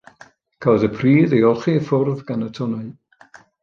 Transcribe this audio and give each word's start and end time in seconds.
Cafodd 0.65 0.85
y 0.87 0.89
pridd 0.95 1.37
ei 1.41 1.45
olchi 1.51 1.77
i 1.77 1.85
ffwrdd 1.91 2.27
gan 2.31 2.51
y 2.51 2.53
tonnau. 2.61 2.93